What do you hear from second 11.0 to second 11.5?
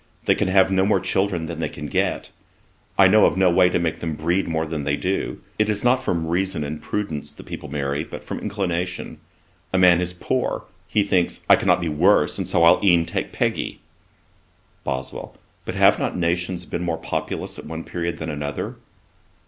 thinks,